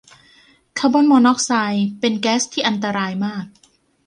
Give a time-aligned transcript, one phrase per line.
[0.79, 3.45] คาร์บอนมอนอกซ์ไซด์เป็นแก๊สที่อันตรายมาก